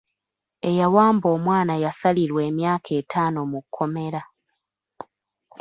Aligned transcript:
Eyawamba 0.69 1.27
omwana 1.35 1.73
yasalirwa 1.83 2.41
emyaka 2.49 2.89
etaano 2.99 3.39
mu 3.51 3.59
kkomera. 3.63 4.21